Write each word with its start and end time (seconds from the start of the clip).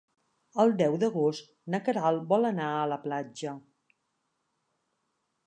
El 0.61 0.71
deu 0.77 0.95
d'agost 1.03 1.51
na 1.73 1.81
Queralt 1.89 2.25
vol 2.33 2.49
anar 2.51 2.71
a 2.79 2.89
la 2.95 2.99
platja. 3.05 3.55